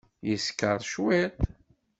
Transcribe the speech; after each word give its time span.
Yeskeṛ 0.27 0.79
cwiṭ. 0.91 1.37